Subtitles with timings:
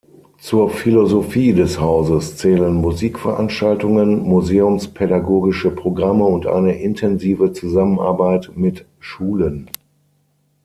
[0.39, 9.69] Zur Philosophie des Hauses zählen Musikveranstaltungen, museumspädagogische Programme und eine intensive Zusammenarbeit mit Schulen.